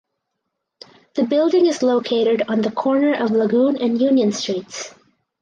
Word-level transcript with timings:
The 1.13 1.25
building 1.25 1.67
is 1.67 1.83
located 1.83 2.41
on 2.47 2.61
the 2.61 2.71
corner 2.71 3.13
of 3.13 3.29
Lagoon 3.29 3.79
and 3.79 4.01
Union 4.01 4.31
streets. 4.31 4.95